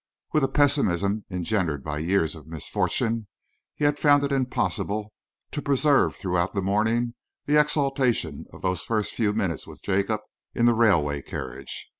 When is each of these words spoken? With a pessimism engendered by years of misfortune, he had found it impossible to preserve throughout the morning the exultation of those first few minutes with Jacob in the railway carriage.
With 0.33 0.43
a 0.43 0.47
pessimism 0.47 1.25
engendered 1.29 1.83
by 1.83 1.99
years 1.99 2.33
of 2.33 2.47
misfortune, 2.47 3.27
he 3.75 3.85
had 3.85 3.99
found 3.99 4.23
it 4.23 4.31
impossible 4.31 5.13
to 5.51 5.61
preserve 5.61 6.15
throughout 6.15 6.55
the 6.55 6.61
morning 6.63 7.13
the 7.45 7.59
exultation 7.59 8.45
of 8.51 8.63
those 8.63 8.81
first 8.83 9.11
few 9.13 9.31
minutes 9.31 9.67
with 9.67 9.83
Jacob 9.83 10.21
in 10.55 10.65
the 10.65 10.73
railway 10.73 11.21
carriage. 11.21 11.87